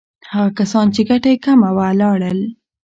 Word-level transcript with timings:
هغه 0.33 0.49
کسان 0.59 0.85
چې 0.95 1.01
ګټه 1.09 1.29
یې 1.33 1.37
کمه 1.45 1.69
وه، 1.75 1.87
لاړل. 2.01 2.39